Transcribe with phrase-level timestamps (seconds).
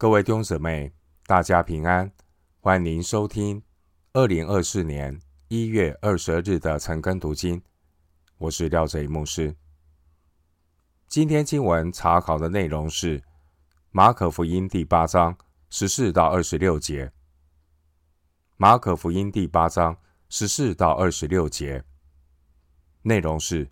[0.00, 0.94] 各位弟兄姊妹，
[1.26, 2.10] 大家平安，
[2.60, 3.62] 欢迎收听
[4.14, 7.60] 二零二四年一月二十日的晨更读经。
[8.38, 9.54] 我是廖哲一牧师。
[11.06, 13.22] 今天经文查考的内容是
[13.90, 15.36] 马可福音第八章
[15.68, 17.12] 十四到二十六节。
[18.56, 19.98] 马可福音第八章
[20.30, 21.84] 十四到二十六节
[23.02, 23.70] 内容是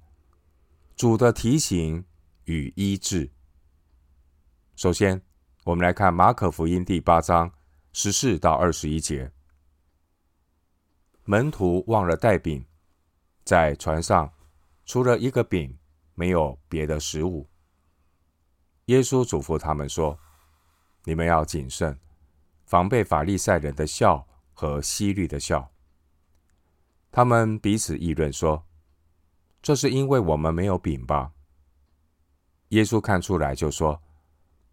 [0.94, 2.04] 主的提醒
[2.44, 3.30] 与医治。
[4.76, 5.22] 首先，
[5.68, 7.52] 我们来看马可福音第八章
[7.92, 9.30] 十四到二十一节。
[11.24, 12.64] 门徒忘了带饼，
[13.44, 14.32] 在船上
[14.86, 15.76] 除了一个饼，
[16.14, 17.46] 没有别的食物。
[18.86, 20.18] 耶稣嘱咐他们说
[21.04, 21.98] ：“你们要谨慎，
[22.64, 25.70] 防备法利赛人的笑和希律的笑。”
[27.12, 28.64] 他们彼此议论说
[29.60, 31.32] ：“这是因为我们没有饼吧？”
[32.70, 34.02] 耶稣看出来就说。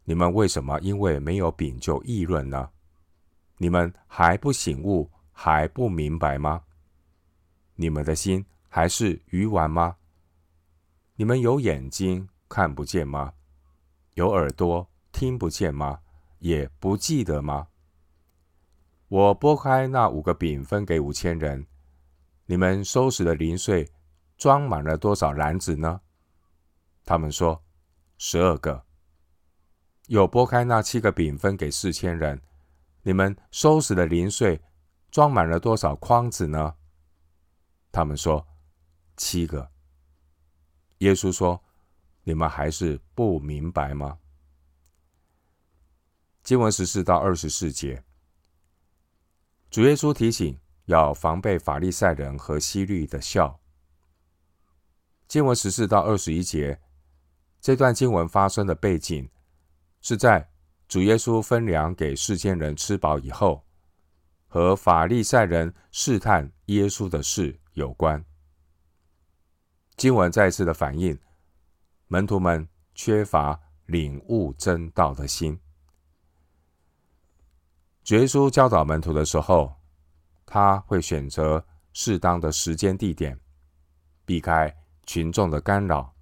[0.07, 2.69] 你们为什么因为没有饼就议论呢？
[3.57, 6.61] 你们还不醒悟，还不明白吗？
[7.75, 9.97] 你们的心还是愚顽吗？
[11.15, 13.33] 你们有眼睛看不见吗？
[14.13, 15.99] 有耳朵听不见吗？
[16.37, 17.67] 也不记得吗？
[19.07, 21.65] 我拨开那五个饼分给五千人，
[22.45, 23.89] 你们收拾的零碎
[24.37, 26.01] 装满了多少篮子呢？
[27.03, 27.63] 他们说
[28.19, 28.84] 十二个。
[30.07, 32.39] 有拨开那七个饼分给四千人，
[33.01, 34.61] 你们收拾的零碎
[35.09, 36.75] 装满了多少筐子呢？
[37.91, 38.45] 他们说
[39.17, 39.71] 七个。
[40.99, 41.63] 耶稣说
[42.23, 44.19] ：“你们还是不明白吗？”
[46.43, 48.03] 经文十四到二十四节，
[49.71, 53.59] 主耶稣提醒要防备法利赛人和希律的笑。
[55.27, 56.79] 经文十四到二十一节，
[57.59, 59.27] 这段经文发生的背景。
[60.07, 60.47] 是在
[60.87, 63.65] 主耶稣分粮给世间人吃饱以后，
[64.45, 68.23] 和法利赛人试探耶稣的事有关。
[69.97, 71.17] 经文再次的反映
[72.05, 75.59] 门徒们缺乏领悟真道的心。
[78.03, 79.73] 主耶稣教导门徒的时候，
[80.45, 83.39] 他会选择适当的时间地点，
[84.23, 84.71] 避开
[85.07, 86.13] 群众的干扰，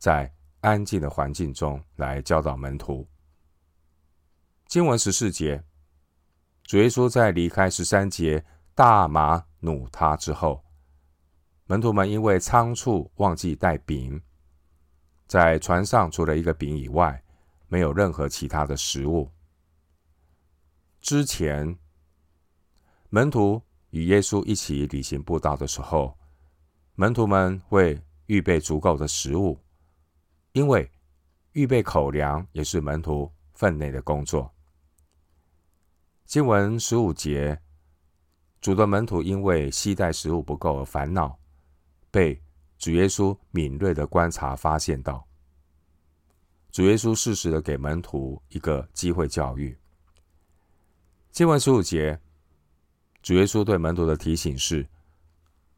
[0.00, 3.08] 在安静的环境中来教导门徒。
[4.72, 5.62] 经文十四节，
[6.62, 8.42] 主耶稣在离开十三节
[8.74, 10.64] 大马努他之后，
[11.66, 14.22] 门徒们因为仓促忘记带饼，
[15.26, 17.22] 在船上除了一个饼以外，
[17.68, 19.30] 没有任何其他的食物。
[21.02, 21.78] 之前，
[23.10, 23.60] 门徒
[23.90, 26.18] 与耶稣一起旅行布道的时候，
[26.94, 29.60] 门徒们会预备足够的食物，
[30.52, 30.90] 因为
[31.52, 34.50] 预备口粮也是门徒分内的工作。
[36.32, 37.60] 经文十五节，
[38.58, 41.38] 主的门徒因为携带食物不够而烦恼，
[42.10, 42.42] 被
[42.78, 45.28] 主耶稣敏锐的观察发现到。
[46.70, 49.76] 主耶稣适时的给门徒一个机会教育。
[51.30, 52.18] 经文十五节，
[53.20, 54.88] 主耶稣对门徒的提醒是：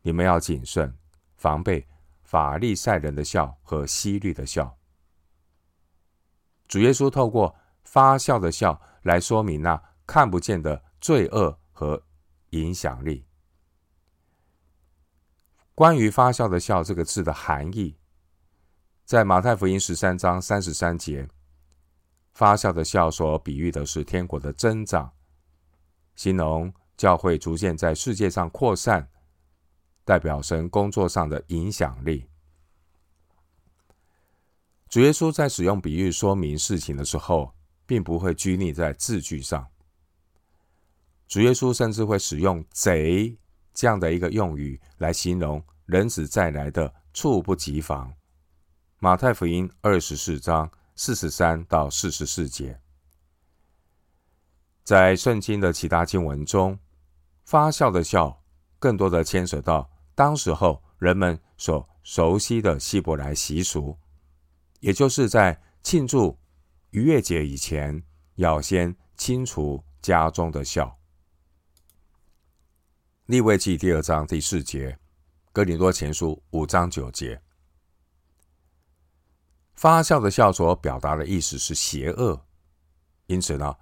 [0.02, 0.96] 你们要谨慎，
[1.36, 1.84] 防备
[2.22, 4.78] 法利赛人的笑和希律的笑。
[6.68, 9.82] 主耶稣透过发笑的笑来说明那。
[10.06, 12.02] 看不见的罪恶和
[12.50, 13.24] 影响力。
[15.74, 17.96] 关于“发酵的酵”这个字的含义，
[19.04, 21.28] 在马太福音十三章三十三节
[22.32, 25.12] ，“发酵的酵”所比喻的是天国的增长，
[26.14, 29.10] 形容教会逐渐在世界上扩散，
[30.04, 32.28] 代表神工作上的影响力。
[34.88, 37.52] 主耶稣在使用比喻说明事情的时候，
[37.84, 39.66] 并不会拘泥在字句上。
[41.34, 43.36] 主耶稣甚至会使用“贼”
[43.74, 48.14] 这样的一个用语来形容人子再来的猝不及防。
[49.00, 52.78] 马太福音二十四章四十三到四十四节，
[54.84, 56.78] 在圣经的其他经文中
[57.44, 58.40] ，“发酵的笑”
[58.78, 63.98] 更多的牵涉到当时候人们所熟悉的希伯来习俗，
[64.78, 66.38] 也就是在庆祝
[66.90, 68.00] 逾越节以前，
[68.36, 70.96] 要先清除家中的笑。
[73.26, 74.98] 利未记第二章第四节，
[75.50, 77.40] 哥林多前书五章九节，
[79.72, 82.44] 发酵的酵所表达的意思是邪恶，
[83.24, 83.74] 因此呢，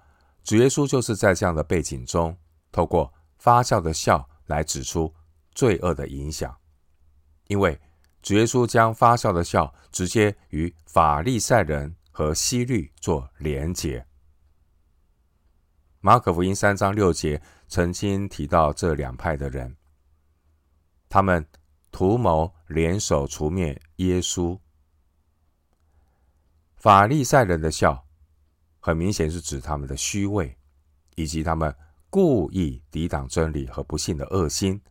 [0.45, 2.37] 主耶稣就是在这样的背景中，
[2.71, 5.13] 透过发酵的酵来指出
[5.53, 6.57] 罪恶的影响，
[7.47, 7.77] 因为
[8.21, 14.07] 主耶稣将发酵的酵直接与法利赛人和希律做连结。
[15.99, 19.75] 马可福音三章六节曾经提到这两派的人，
[21.09, 21.45] 他们
[21.91, 24.59] 图谋联手除灭耶稣。
[26.75, 28.05] 法利赛人的笑，
[28.79, 30.57] 很明显是指他们的虚伪，
[31.15, 31.73] 以及他们
[32.09, 34.81] 故意抵挡真理和不信的恶心。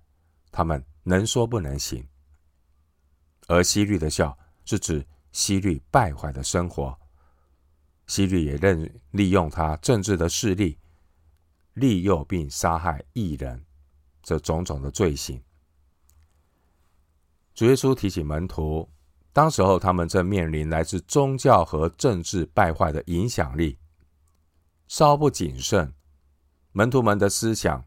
[0.50, 2.06] 他们能说不能行。
[3.48, 6.98] 而希律的笑，是指希律败坏的生活。
[8.06, 10.78] 希律也任利用他政治的势力，
[11.74, 13.64] 利诱并杀害异人，
[14.22, 15.42] 这种种的罪行。
[17.54, 18.88] 主耶稣提醒门徒，
[19.32, 23.78] 当时候他们正面临来自宗教和政治败坏的影响力，
[24.88, 25.92] 稍不谨慎，
[26.72, 27.84] 门徒们的思想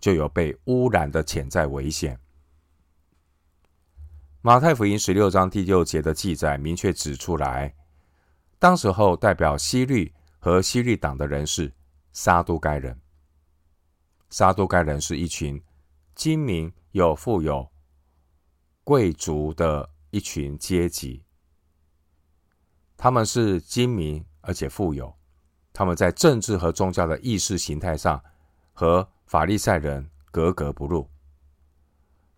[0.00, 2.18] 就有被污染的潜在危险。
[4.40, 7.74] 马太福音十六章第六节的记载明确指出来，
[8.58, 11.72] 当时候代表希律和希律党的人是
[12.12, 13.01] 撒都该人。
[14.32, 15.62] 撒都该人是一群
[16.16, 17.70] 精明又富有、
[18.82, 21.22] 贵族的一群阶级。
[22.96, 25.14] 他们是精明而且富有，
[25.72, 28.20] 他们在政治和宗教的意识形态上
[28.72, 31.08] 和法利赛人格格不入。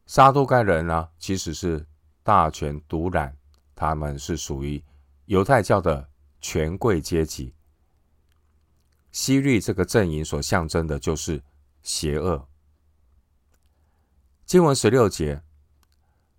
[0.04, 1.86] 撒都该人呢，其实是。
[2.26, 3.36] 大权独揽，
[3.74, 4.82] 他们是属于
[5.26, 6.08] 犹太教的
[6.40, 7.52] 权贵阶级。
[9.12, 11.42] 希律这个阵营所象征的就是
[11.84, 12.48] 邪恶。
[14.46, 15.40] 经文十六节，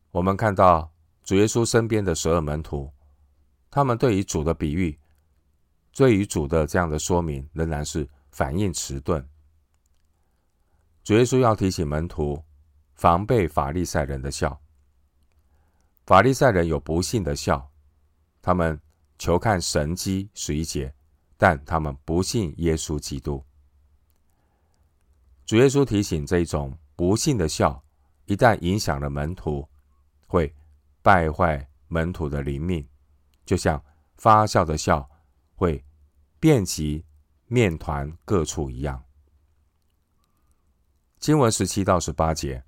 [0.10, 0.92] 我们看到
[1.24, 2.92] 主耶稣身边的十二门徒，
[3.70, 5.00] 他们对于主的比喻，
[5.94, 9.24] 对于主的这样的说明，仍然是反应迟钝。
[11.04, 12.44] 主耶稣要提醒门徒，
[12.96, 14.60] 防备法利赛人的笑。
[16.08, 17.72] 法利赛人有不信的笑，
[18.42, 18.82] 他们
[19.20, 20.92] 求看神迹十一节，
[21.38, 23.44] 但他们不信耶稣基督。
[25.46, 27.84] 主耶稣提醒，这一种不信的笑，
[28.26, 29.68] 一旦影响了门徒，
[30.26, 30.52] 会
[31.04, 32.88] 败坏门徒的灵命，
[33.46, 33.84] 就像
[34.16, 35.08] 发酵的笑
[35.54, 35.84] 会
[36.40, 37.06] 遍及
[37.46, 39.04] 面团各处一样。
[41.20, 42.64] 经文十七到十八节。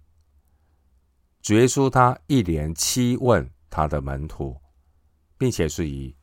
[1.41, 4.59] 主耶稣他一连七问他的门徒，
[5.37, 6.15] 并且是以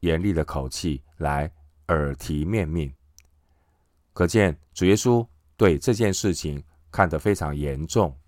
[0.00, 1.50] 严厉的口气来
[1.88, 2.90] 耳提面命，
[4.14, 5.26] 可见主耶稣
[5.60, 8.18] 对这件事情看得非常严重。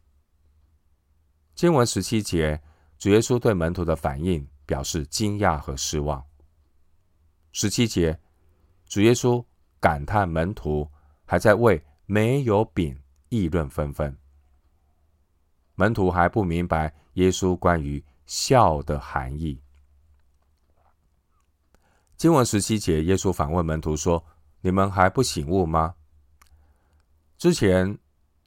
[1.55, 2.61] 经文十七节，
[2.99, 6.23] 主耶稣对门徒的反应表示惊讶和失望。
[7.53, 8.21] 十七节，
[8.85, 9.43] 主耶稣
[9.81, 10.87] 感叹门徒
[11.25, 12.95] 还在为没有饼
[13.31, 14.15] 议论纷纷。
[15.75, 19.59] 门徒还不明白耶稣关于笑的含义。
[22.19, 24.23] 经文十七节，耶稣反问门徒说
[24.61, 25.95] ：“你们还不醒悟吗？”
[27.43, 27.99] 之前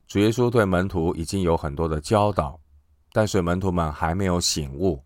[0.08, 2.58] 主耶稣对门徒已经有很多的教导，
[3.12, 5.04] 但是门徒们还没有醒悟，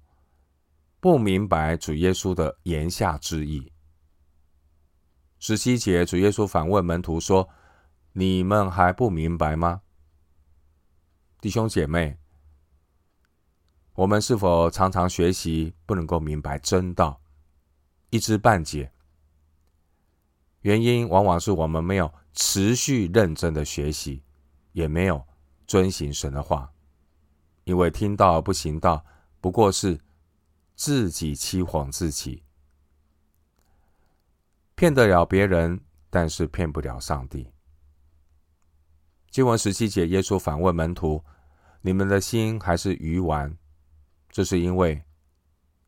[1.00, 3.74] 不明白主耶稣的言下之意。
[5.40, 7.50] 十七节，主耶稣反问门徒说
[8.14, 9.82] ：“你们还不明白吗？”
[11.42, 12.16] 弟兄姐妹，
[13.96, 17.20] 我们是否常常学习不能够明白真道，
[18.12, 18.92] 一知半解？
[20.62, 24.24] 原因往往是我们没有持续认真的学习，
[24.72, 25.26] 也没有
[25.68, 26.72] 遵行神的话。
[27.66, 29.06] 因为听到而不行道，
[29.40, 30.00] 不过是
[30.76, 32.44] 自己欺哄自己，
[34.76, 37.52] 骗得了别人，但是骗不了上帝。
[39.30, 41.24] 经文十七节，耶稣反问门徒
[41.82, 43.56] ：“你们的心还是愚顽？”
[44.32, 45.04] 这是因为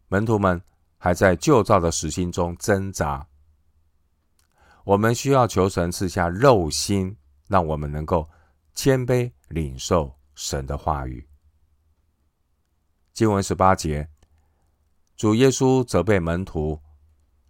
[0.09, 0.61] 门徒们
[0.99, 3.27] 还在旧造的实心中挣扎。
[4.83, 7.15] 我们需要求神赐下肉心，
[7.47, 8.29] 让我们能够
[8.73, 11.27] 谦卑领受神的话语。
[13.13, 14.09] 经文十八节，
[15.15, 16.81] 主耶稣责备门徒：“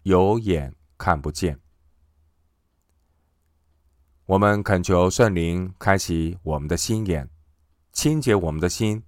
[0.03, 1.59] 有眼看不见。”
[4.25, 7.29] 我们恳求圣灵开启我们的心眼，
[7.91, 9.03] 清洁我们的心。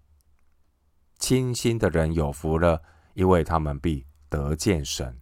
[1.18, 2.82] 清心的人有福了，
[3.14, 5.20] 因为他们必得见神。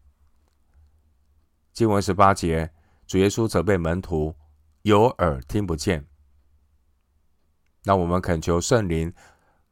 [1.72, 2.74] 经文十八节，
[3.12, 4.34] 主耶稣责备门徒
[4.84, 6.08] 有耳听不见。
[7.84, 9.14] 那我们恳求圣灵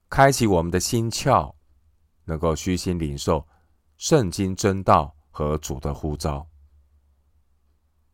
[0.10, 1.56] 开启我们的心窍，
[2.26, 3.48] 能够虚心领受
[3.96, 6.50] 圣经真道和主的呼召。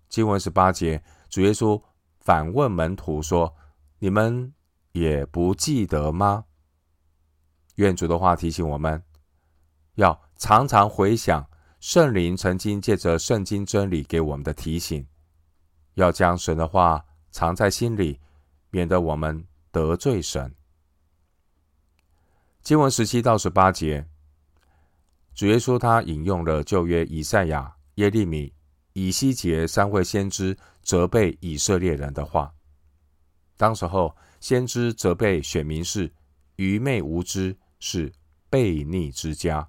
[0.10, 1.82] 经文十八节，主耶稣。
[2.20, 3.55] 反问门徒说
[3.98, 4.53] ：“你们
[4.91, 6.46] 也不记得吗？”
[7.77, 9.03] 愿主的话提醒我们，
[9.96, 15.08] 要常常回想圣灵曾经借着圣经真理给我们的提醒，
[15.95, 18.19] 要将神的话藏在心里，
[18.69, 20.53] 免得我们得罪神。
[22.61, 24.07] 经文十七到十八节，
[25.33, 28.53] 主耶稣他引用了旧约以赛亚、耶利米、
[28.93, 32.53] 以西结三位先知责备以色列人的话。
[33.57, 36.11] 当时候，先知责备选民是
[36.55, 38.11] 愚昧无知，是
[38.49, 39.67] 悖逆之家。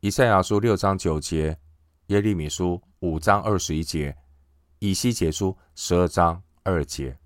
[0.00, 1.58] 以赛亚书六章九节，
[2.06, 4.16] 耶利米书五章二十一节，
[4.80, 7.18] 以西结书十二章二节。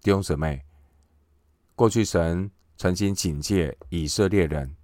[0.00, 0.64] 弟兄姊妹，
[1.74, 4.76] 过去神曾经警戒以色列人，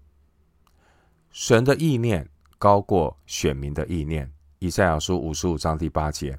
[1.31, 2.29] 神的意念
[2.59, 4.33] 高过选民的意念。
[4.59, 6.39] 以赛亚书五十五章第八节，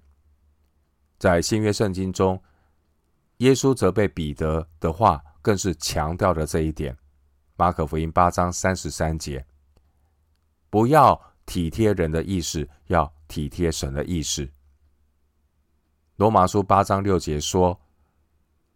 [1.19, 2.41] 在新约圣经中，
[3.37, 6.97] 耶稣责备彼得的话，更是强调了这一点。
[7.55, 9.45] 马可福音八章三十三节，
[10.69, 14.49] 不要体贴人的意思，要体贴神的意思。
[16.15, 17.79] 罗马书八章六节说。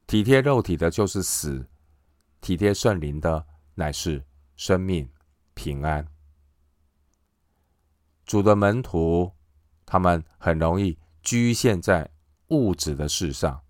[0.05, 1.67] 体贴肉体的，就是死；
[2.41, 5.07] 体贴圣灵的，乃是生命
[5.53, 6.07] 平安。
[8.25, 9.31] 主的门徒，
[9.85, 12.09] 他们很容易局限在
[12.47, 13.61] 物质的事上。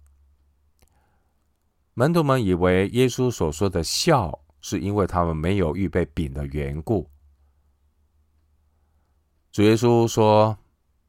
[1.94, 7.10] 门徒们以为耶稣所说的笑，是因为他们没有预备饼的缘故。
[9.52, 10.58] 主耶稣说，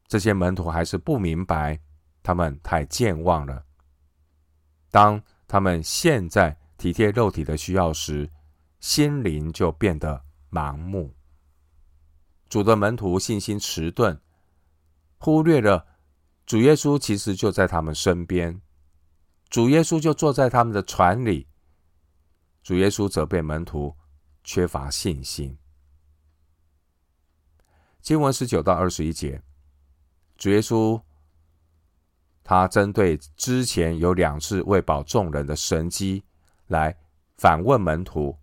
[0.09, 1.81] 这些门徒还是不明白，
[2.23, 3.65] 他们太健忘了。
[4.91, 8.31] 当他们现在体贴肉体的需要时，
[8.81, 11.15] 心灵就变得盲目。
[12.49, 14.21] 主的门徒信心迟钝，
[15.19, 15.87] 忽略了
[16.45, 18.61] 主耶稣其实就在他们身边，
[19.49, 21.47] 主耶稣就坐在他们的船里。
[22.63, 23.97] 主耶稣责备门徒
[24.45, 25.57] 缺乏信心。
[28.01, 29.43] 经文十九到二十一节，
[30.37, 31.01] 主耶稣。
[32.51, 36.25] 他针对之前有两次喂饱众人的神迹
[36.67, 36.97] 来
[37.39, 38.37] 反问门徒，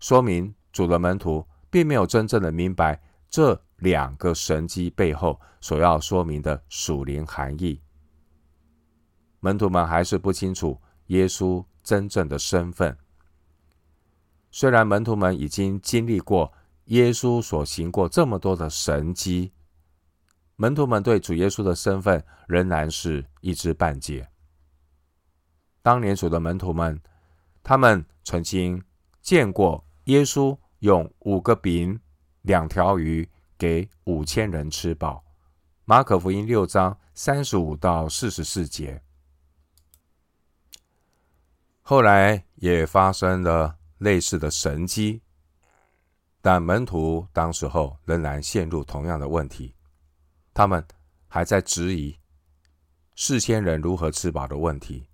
[0.00, 7.80] 说明主的门徒并没有真正的明白这两个神迹背后所要说明的属灵含义。
[9.38, 12.98] 门徒们还是不清楚耶稣真正的身份。
[14.50, 16.52] 虽然门徒们已经经历过
[16.86, 19.52] 耶稣所行过这么多的神迹。
[20.56, 24.28] 门徒们对主耶稣的身份仍然是一知半解。
[25.82, 27.00] 当年主的门徒们，
[27.62, 28.82] 他们曾经
[29.20, 31.98] 见过耶稣用五个饼、
[32.42, 33.28] 两条鱼
[33.58, 35.24] 给五千人吃饱。
[35.84, 39.02] 马可福音六章三十五到四十四节。
[41.80, 45.20] 后来也发生了类似的神迹，
[46.40, 49.74] 但门徒当时候仍然陷入同样的问题。
[50.54, 50.86] 他们
[51.28, 52.18] 还在质疑
[53.16, 55.08] 四千人如何吃饱的问题。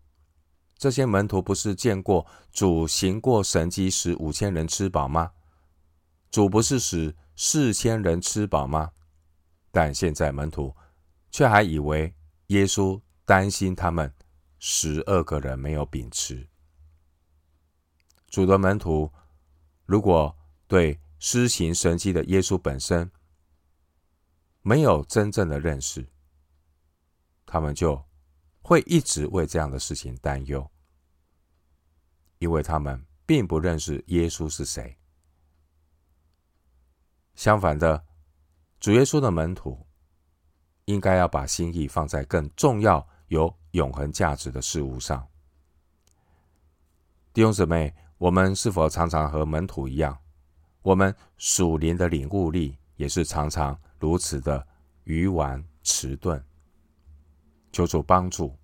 [0.77, 5.33] 这些门徒不是见过主行过神迹使五千人吃饱吗？
[6.31, 8.93] 主不是使四千人吃饱吗？
[9.71, 10.75] 但现在门徒
[11.31, 12.15] 却还以为
[12.49, 14.13] 耶稣担心他们
[14.59, 16.49] 十二个人没有饼吃。
[18.29, 19.13] 主的门徒
[19.85, 23.11] 如果对施行神迹的耶稣本身，
[24.63, 26.07] 没有真正的认识，
[27.47, 28.05] 他们就
[28.61, 30.71] 会一直为这样的事情担忧，
[32.39, 34.99] 因为他们并不认识耶稣是谁。
[37.35, 38.05] 相反的，
[38.81, 39.87] 主耶稣的门徒
[40.87, 45.27] 应该要把心意放在更重要、有永恒价值的事物上。
[47.33, 50.19] 弟兄姊妹，我们是否常常和门徒一样？
[50.83, 53.81] 我们属灵的领悟力也是常常。
[53.99, 54.67] 如此的
[55.05, 56.45] 愚顽迟钝，
[57.73, 58.57] 求主帮助。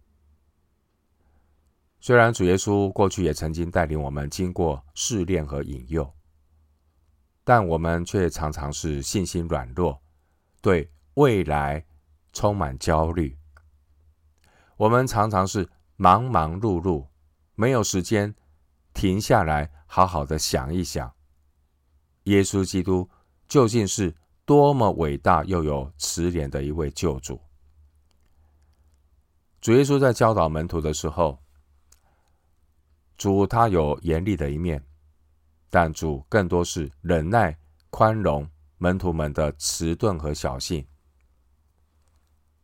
[2.01, 6.15] 虽然主耶稣过去也曾经带领我们经过试炼和引诱，
[7.43, 10.03] 但我们却常常是信心软弱，
[10.61, 11.87] 对未来
[12.33, 13.39] 充满焦虑。
[14.77, 17.07] 我们常常是忙忙碌碌，
[17.55, 18.35] 没有时间
[18.93, 21.15] 停下来好好的想一想，
[22.25, 23.09] 耶稣基督
[23.49, 24.15] 究竟是
[24.45, 27.41] 多么伟大又有慈怜的一位救主！
[29.61, 31.39] 主耶稣在教导门徒的时候，
[33.17, 34.85] 主他有严厉的一面，
[35.71, 37.59] 但主更多是忍耐、
[37.89, 38.47] 宽容
[38.77, 40.87] 门徒们的迟钝和小信。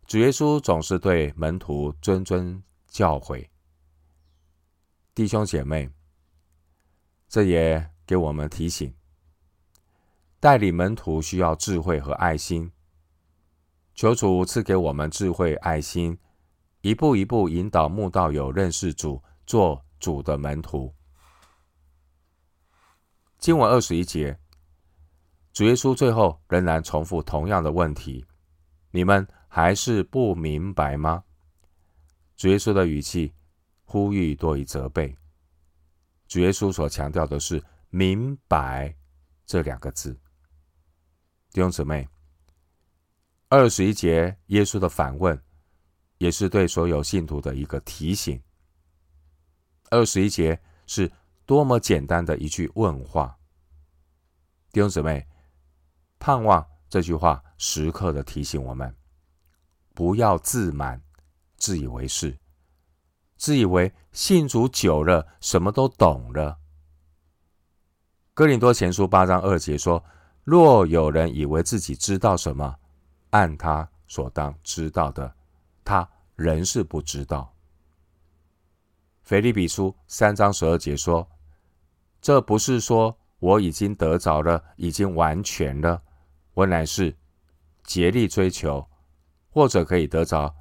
[0.07, 3.49] 主耶稣总是对门徒谆谆教诲。
[5.15, 5.89] 弟兄姐妹，
[7.29, 8.93] 这也给我们提醒。
[10.41, 12.73] 带领门徒需要智慧和爱心，
[13.95, 16.19] 求主赐给我们智慧、爱心，
[16.81, 20.95] 一步一步引导慕道友认识主，做主的门徒。
[23.39, 24.39] 经文二十一节，
[25.53, 28.25] 主耶稣最后仍然重复同样的问题：
[28.93, 31.23] 你们还是不明白吗？
[32.37, 33.35] 主耶稣的语气
[33.85, 35.15] 呼吁多于责备。
[36.27, 38.97] 主耶稣所强调的是“明白”
[39.45, 40.19] 这两个字。
[41.53, 42.09] 弟兄姊妹，
[43.49, 45.37] 二十一节耶稣的反问，
[46.19, 48.41] 也是对所有信徒的一个提醒。
[49.91, 51.11] 二十一节是
[51.45, 53.37] 多么简单的一句问话。
[54.71, 55.27] 弟兄姊妹，
[56.21, 58.95] 盼望这句话时刻的提醒我们，
[59.93, 61.03] 不要自满、
[61.57, 62.39] 自以为是。
[63.37, 66.61] 自以为信主久了，什么都懂了。
[68.35, 70.05] 哥林多前书八章二节说
[70.45, 72.77] ：“若有人以为自己知道什么，
[73.31, 75.35] 按他所当知道的，
[75.85, 77.55] 他仍是不知道。”
[79.23, 81.29] 腓立比书三章十二节说
[82.21, 86.03] ：“这不是说我已经得着了，已经完全了，
[86.55, 87.17] 我乃是
[87.85, 88.89] 竭力追求，
[89.51, 90.57] 或者可以得着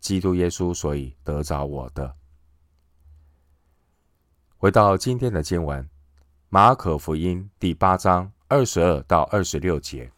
[0.00, 2.16] 基督耶稣，所以得着我的。”
[4.56, 5.84] 回到今天的经文，
[6.48, 10.12] 《马可福音》第八章二十二到二十六节，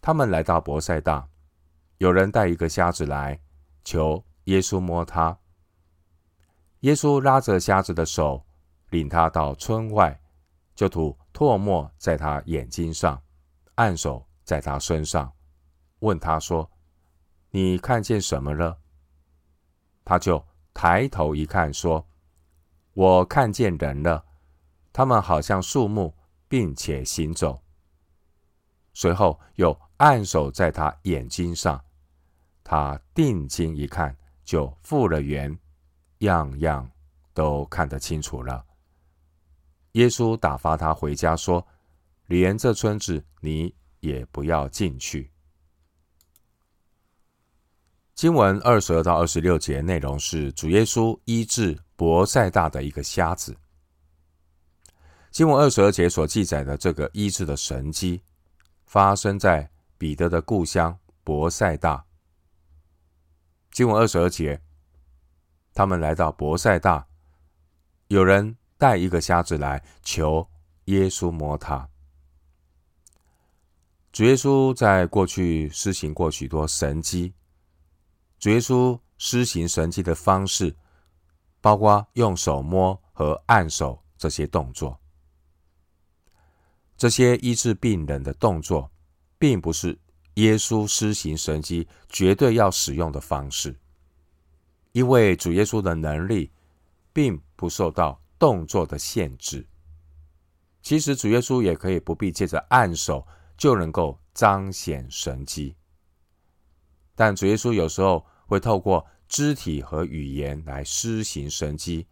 [0.00, 1.28] 他们来到伯赛大，
[1.98, 3.40] 有人带一个瞎子来，
[3.84, 5.38] 求耶稣摸他。
[6.80, 8.44] 耶稣拉着瞎子的手，
[8.90, 10.20] 领他到村外，
[10.74, 13.22] 就吐唾沫在他眼睛上，
[13.76, 15.32] 按手在他身上，
[16.00, 16.68] 问他说
[17.50, 18.78] ：“你看见什么了？”
[20.04, 22.04] 他就抬头一看，说。
[22.94, 24.26] 我看见人了，
[24.92, 26.12] 他们好像树木，
[26.48, 27.62] 并且行走。
[28.92, 31.82] 随后又按手在他眼睛上，
[32.64, 35.56] 他定睛一看，就复了原，
[36.18, 36.90] 样样
[37.32, 38.66] 都看得清楚了。
[39.92, 41.64] 耶稣打发他回家，说
[42.26, 45.30] ：“连这村子你也不要进去。”
[48.14, 53.56] 经文二十二到二十六节内容是主耶稣医治伯赛大的一个瞎子。
[55.30, 58.20] 经文二十二节所记载的这个医治的神迹，
[58.84, 62.04] 发生在彼得的故乡伯赛大。
[63.70, 64.60] 经文二十二节，
[65.72, 67.06] 他们来到伯赛大，
[68.08, 70.48] 有人带一个瞎子来求
[70.86, 71.88] 耶稣摸他。
[74.10, 77.32] 主耶稣在过去施行过许多神迹。
[78.40, 80.74] 主耶稣施行神迹的方式，
[81.60, 84.98] 包括用手摸和按手这些动作。
[87.00, 88.92] 这些医治病人的动作，
[89.38, 89.98] 并不是
[90.34, 93.74] 耶稣施行神迹绝对要使用的方式，
[94.92, 96.52] 因为主耶稣的能力
[97.10, 99.66] 并不受到动作的限制。
[100.82, 105.74] 其实主耶稣也可以不必借着按手就能够彰显神迹。
[107.14, 112.06] 但主耶稣有时候会透过肢体和语言来施行神迹，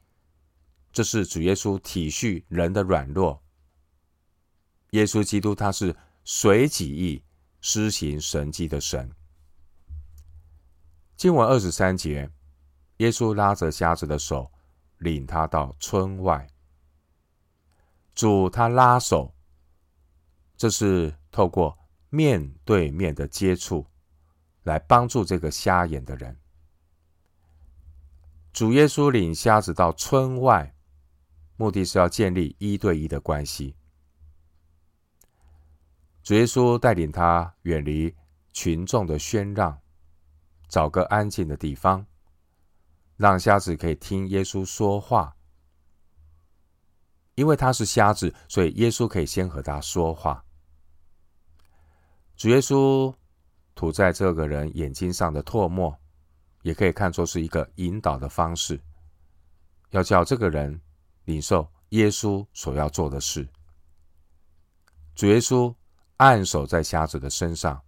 [0.90, 3.42] 这是主耶稣体恤人的软弱。
[4.90, 7.22] 耶稣基督他是随己意
[7.60, 9.10] 施行神迹的神。
[11.16, 12.30] 经文二十三节，
[12.98, 14.50] 耶稣拉着瞎子的手，
[14.98, 16.46] 领他到村外。
[18.14, 19.34] 主他拉手，
[20.56, 21.78] 这是透过
[22.10, 23.86] 面对面的接触。
[24.64, 26.36] 来帮助这个瞎眼的人。
[28.52, 30.74] 主耶稣领瞎子到村外，
[31.56, 33.74] 目的是要建立一对一的关系。
[36.28, 38.14] 主耶稣带领他远离
[38.52, 39.80] 群众的喧嚷，
[40.68, 42.04] 找个安静的地方，
[43.16, 45.34] 让瞎子可以听耶稣说话。
[47.34, 50.44] 因为他是瞎子，所以耶稣可以先和他说话。
[52.36, 53.14] 主耶稣。
[53.74, 55.98] 涂在这个人眼睛上的唾沫，
[56.60, 58.78] 也可以看作是一个引导的方式，
[59.92, 60.78] 要叫这个人
[61.24, 63.48] 领受耶稣所要做的事。
[65.14, 65.74] 主耶稣
[66.18, 67.82] 按手在瞎子的身上，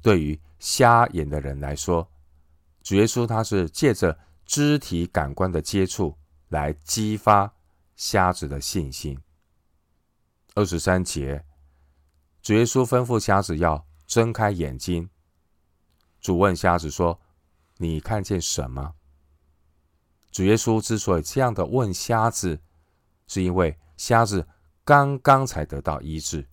[0.00, 2.08] 对于瞎眼的人来说，
[2.82, 6.16] 主耶稣他是借着肢体感官的接触
[6.48, 7.52] 来激发
[7.96, 9.20] 瞎子的信心。
[10.54, 11.44] 二十三节，
[12.40, 13.84] 主耶稣吩咐瞎子要。
[14.06, 15.10] 睁开眼睛，
[16.20, 17.20] 主问瞎子说
[17.78, 18.94] ：“你看见什么？”
[20.30, 22.60] 主耶稣之所以这样的问瞎子，
[23.26, 24.46] 是因为瞎子
[24.84, 26.48] 刚刚才得到医治，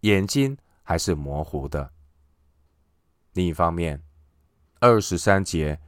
[0.00, 1.92] 眼睛还是模糊的。
[3.32, 4.02] 另一方面，
[4.80, 5.80] 二十三节，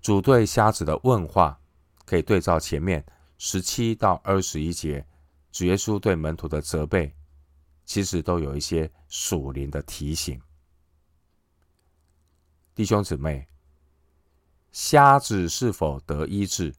[0.00, 1.60] 主对瞎子的问话，
[2.04, 3.04] 可以对照前面
[3.38, 5.06] 十七到二十一节，
[5.50, 7.14] 主耶稣对门徒的责备，
[7.84, 10.40] 其实都有一些属灵的提醒。
[12.74, 13.46] 弟兄姊妹，
[14.70, 16.74] 瞎子是否得医治，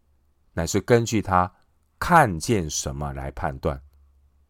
[0.53, 1.51] 乃是根据他
[1.97, 3.81] 看见什么来判断，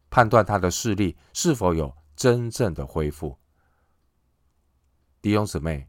[0.10, 3.38] 判断他的视力是否有真正的恢复。
[5.22, 5.88] 弟兄姊妹，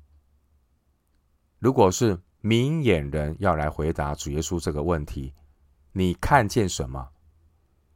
[1.59, 5.35] 如果是明眼人要来回答主耶稣这个问题，
[5.93, 7.11] 你看见什么？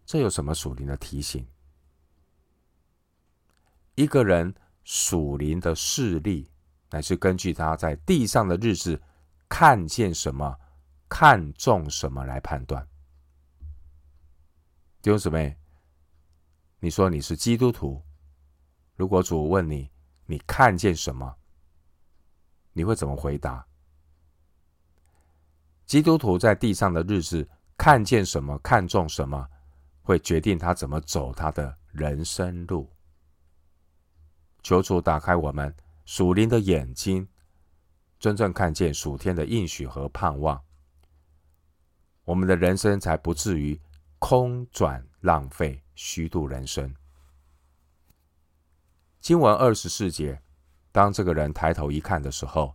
[0.05, 1.47] 这有什么属灵的提醒？
[3.95, 6.51] 一个人属灵的视力，
[6.91, 9.01] 乃是根据他在地上的日子
[9.49, 10.59] 看见什么、
[11.09, 12.89] 看重什么来判断。
[15.03, 15.57] 弟兄姊妹，
[16.81, 18.03] 你说你是基督徒，
[18.99, 19.89] 如果主问你，
[20.27, 21.37] 你看见什么？
[22.73, 23.65] 你会怎么回答？
[25.87, 29.49] 基督徒在地上的日子看见什么、看重什么，
[30.03, 32.93] 会决定他怎么走他的人生路。
[34.65, 35.73] 求主打开我们
[36.05, 37.29] 属灵的眼睛，
[38.19, 40.61] 真正看见属天的应许和盼望，
[42.25, 43.81] 我们的人生才不至于
[44.19, 46.93] 空转浪费、虚度人生。
[49.29, 50.41] 经文二十四节，
[50.91, 52.75] 当这个人抬头一看的时候，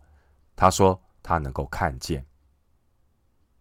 [0.55, 2.23] 他说他能够看见。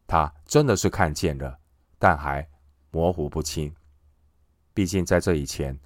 [0.06, 1.58] 他真的是看见了，
[1.98, 2.46] 但还
[2.90, 3.74] 模糊不清。
[4.74, 5.80] 毕竟在这以前，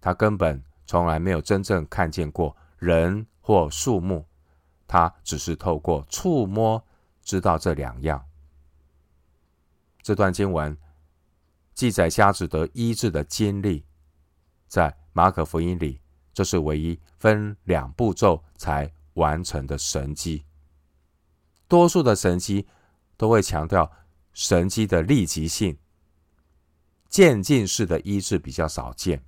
[0.00, 4.26] 他根本从来没有真正看见过人或树木，
[4.88, 6.84] 他只是透过触摸
[7.22, 8.26] 知道这两样。
[10.02, 10.76] 这段经文
[11.72, 13.86] 记载瞎子得医治的经历，
[14.66, 16.00] 在马可福音里，
[16.38, 20.44] 这是唯一分两步骤才完成的神迹。
[21.66, 22.64] 多数的神迹。
[23.18, 23.90] 都会强调
[24.32, 25.76] 神迹的立即性，
[27.08, 29.20] 渐进式的医治比较少见。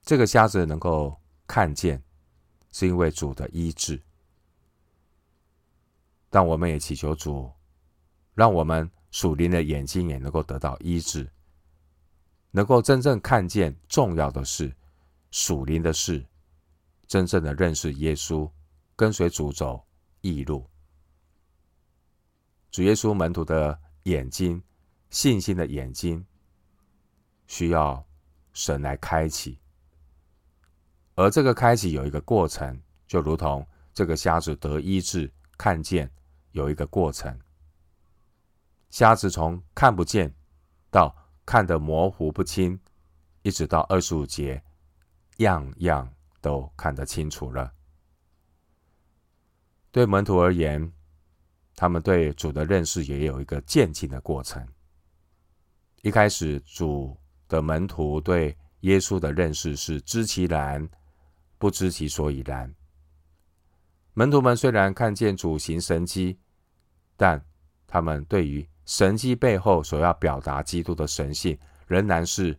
[0.00, 2.02] 这个瞎子能够看见，
[2.72, 4.02] 是因为主的医治。
[6.30, 7.52] 但我们也祈求主，
[8.32, 11.30] 让我们属灵的眼睛也能够得到医治，
[12.50, 14.74] 能够真正看见重要的事、
[15.30, 16.24] 属灵的事，
[17.06, 18.50] 真正的认识耶稣，
[18.96, 19.86] 跟随主走
[20.20, 20.68] 异路。
[22.70, 24.62] 主耶稣门徒的眼睛，
[25.10, 26.24] 信心的眼睛，
[27.46, 28.06] 需要
[28.52, 29.58] 神来开启。
[31.14, 36.10] 而这个开启有一个过程，就如同这个瞎子得医治、看见
[36.52, 37.36] 有一个过程。
[38.90, 40.32] 瞎子从看不见
[40.90, 41.14] 到
[41.44, 42.78] 看得模糊不清，
[43.42, 44.62] 一直到二十五节，
[45.38, 46.08] 样样
[46.40, 47.72] 都看得清楚了。
[49.90, 50.92] 对门徒而言，
[51.74, 54.64] 他们对主的认识也有一个渐进的过程。
[56.02, 57.16] 一开始，主
[57.48, 60.88] 的门徒对耶稣的认识是知其然，
[61.58, 62.72] 不知其所以然。
[64.12, 66.38] 门徒们虽然看见主行神迹，
[67.16, 67.44] 但
[67.86, 72.58] 他们对于神迹背后所要表达基督的神性，仍然是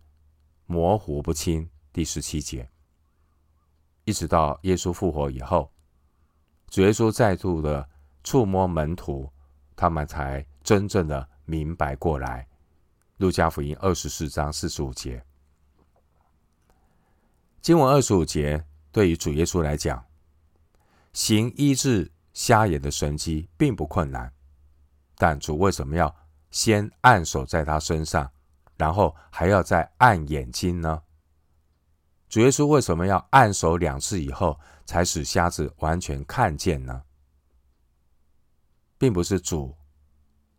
[0.65, 1.69] 模糊不清。
[1.99, 2.65] 第十七节，
[4.05, 5.69] 一直到耶稣复活以后，
[6.69, 7.89] 主耶稣再度的。
[8.23, 9.29] 触摸门徒，
[9.75, 12.47] 他们才真正的明白过来。
[13.17, 15.21] 路加福音二十四章四十五节，
[17.61, 20.05] 经文二十五节对于主耶稣来讲，
[21.11, 24.31] 行医治瞎眼的神迹并不困难，
[25.17, 26.15] 但主为什么要
[26.49, 28.31] 先按手在他身上，
[28.77, 31.01] 然后还要再按眼睛呢？
[32.29, 37.03] 主耶稣为什么要按手两次以后，才使瞎子完全看见呢？
[38.99, 39.75] 并不是主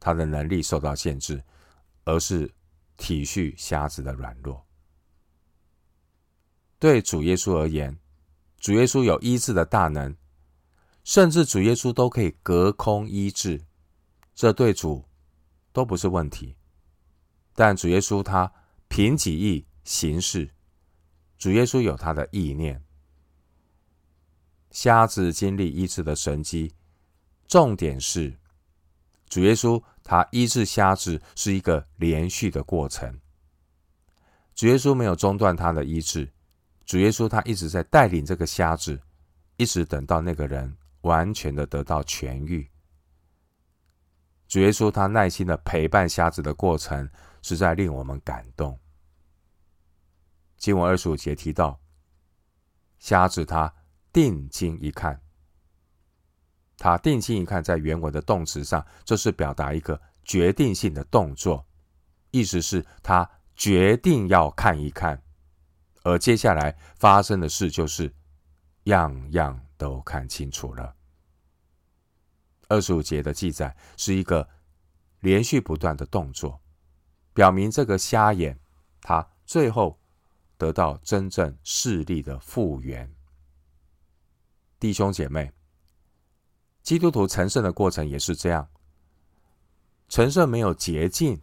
[0.00, 1.44] 他的能力受到限制，
[2.04, 2.52] 而是
[2.96, 4.66] 体恤瞎子的软弱。
[6.78, 7.96] 对主耶稣而言，
[8.58, 10.16] 主耶稣有医治的大能，
[11.04, 13.64] 甚至主耶稣都可以隔空医治，
[14.34, 15.04] 这对主
[15.72, 16.56] 都不是问题。
[17.54, 18.52] 但主耶稣他
[18.88, 20.50] 凭己意行事，
[21.40, 22.84] 主耶稣有他的意念。
[24.70, 26.74] 瞎子经历医治的神迹。
[27.48, 28.36] 重点是，
[29.26, 33.18] 主耶稣他医治瞎子是一个连续的过程。
[34.54, 36.30] 主耶稣没有中断他的医治，
[36.84, 39.00] 主耶稣他一直在带领这个瞎子，
[39.56, 42.68] 一直等到那个人完全的得到痊愈。
[44.46, 47.08] 主耶稣他耐心的陪伴瞎子的过程，
[47.40, 48.78] 实在令我们感动。
[50.60, 51.80] 经文二十五节提到，
[52.98, 53.74] 瞎子他
[54.12, 55.22] 定睛一看。
[56.76, 61.66] 他定睛一看，在原文的动词上，这是表达一个决定性的动作，
[62.30, 65.22] 意思是他决定要看一看。
[66.02, 68.14] 而接下来发生的事就是，
[68.84, 70.94] 样样都看清楚了。
[72.68, 74.48] 二十五节的记载是一个
[75.20, 76.60] 连续不断的动作，
[77.32, 78.58] 表明这个瞎眼，
[79.02, 79.99] 他最后
[80.60, 83.10] 得到真正视力的复原。
[84.78, 85.50] 弟兄姐妹，
[86.82, 88.68] 基督徒成圣的过程也是这样，
[90.06, 91.40] 成圣没有捷径，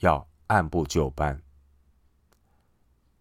[0.00, 1.40] 要按部就班。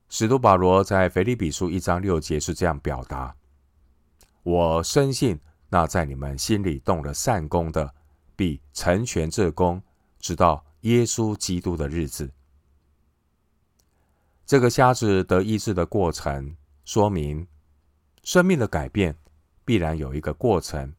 [0.09, 3.35] 使徒保罗在腓立比书一章六节是这样表达
[4.41, 5.39] ：“我深信
[5.69, 7.93] 那在你们心里动了善工的，
[8.35, 9.79] 必成全这工，
[10.19, 12.31] 直到耶稣基督的日子。”
[14.49, 17.47] 这个瞎子得医治的过程，说明
[18.23, 19.15] 生命的改变
[19.63, 20.91] 必然有一个过程，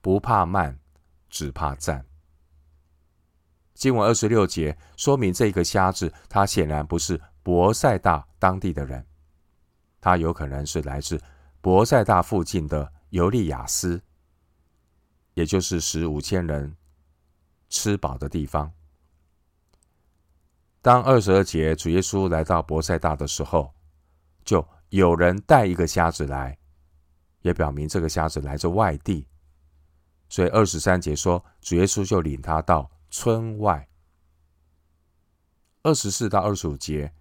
[0.00, 0.80] 不怕慢，
[1.28, 2.06] 只怕站。
[3.74, 7.20] 经文二十六节说明，这个瞎子他显然不是。
[7.42, 9.04] 伯赛大当地的人，
[10.00, 11.22] 他有可能是来自
[11.60, 14.00] 伯赛大附近的尤利亚斯，
[15.34, 16.74] 也就是使五千人
[17.68, 18.72] 吃饱的地方。
[20.82, 23.74] 当二十二节主耶稣来到伯赛大的时候，
[24.44, 26.58] 就有人带一个瞎子来，
[27.42, 29.26] 也表明这个瞎子来自外地。
[30.28, 33.88] 所以二十三节说，主耶稣就领他到村外。
[35.82, 37.12] 二十四到二十五节。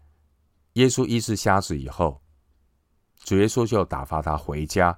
[0.74, 2.22] 耶稣医治瞎子以后，
[3.18, 4.98] 主耶稣就打发他回家，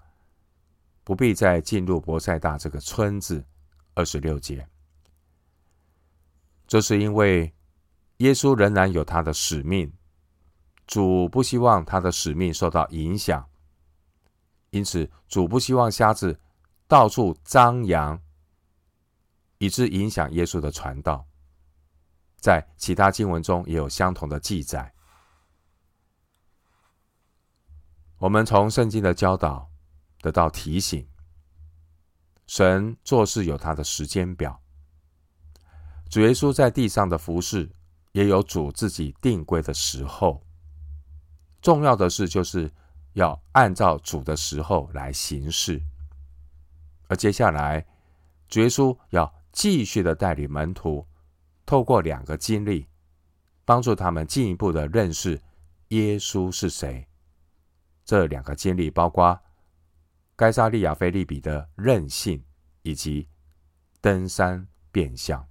[1.04, 3.46] 不必再进入伯赛大这个村子。
[3.94, 4.66] 二十六节，
[6.66, 7.54] 这是因为
[8.22, 9.92] 耶稣仍然有他的使命，
[10.86, 13.50] 主不希望他的使命受到影响，
[14.70, 16.40] 因此主不希望瞎子
[16.88, 18.22] 到处张扬，
[19.58, 21.28] 以致影响耶稣的传道。
[22.38, 24.94] 在其他经文中也有相同的记载。
[28.18, 29.68] 我们从圣经的教导
[30.20, 31.08] 得到提醒，
[32.46, 34.62] 神做事有他的时间表。
[36.08, 37.72] 主耶稣在地上的服事
[38.12, 40.42] 也有主自己定规的时候。
[41.62, 42.72] 重要的事就是
[43.14, 45.82] 要按照主的时候来行事。
[47.08, 47.86] 而接下来，
[48.48, 51.06] 主耶稣要继续的带领门徒，
[51.66, 52.88] 透过两个经历，
[53.66, 55.42] 帮助他们进一步的认识
[55.90, 57.06] 耶稣是谁。
[58.04, 59.40] 这两个经历包括
[60.36, 62.44] 该撒利亚菲利比的任性，
[62.82, 63.28] 以及
[64.02, 65.51] 登山变像。